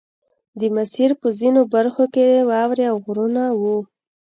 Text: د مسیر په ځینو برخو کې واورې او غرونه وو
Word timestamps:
د 0.59 0.61
مسیر 0.75 1.09
په 1.21 1.27
ځینو 1.39 1.61
برخو 1.73 2.03
کې 2.13 2.45
واورې 2.49 2.85
او 2.91 2.97
غرونه 3.05 3.43
وو 3.59 3.77